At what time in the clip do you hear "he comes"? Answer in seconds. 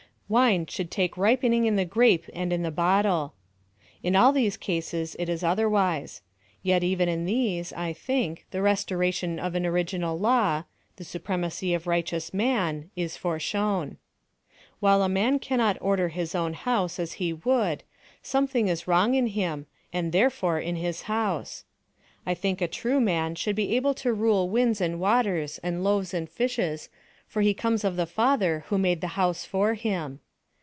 27.41-27.85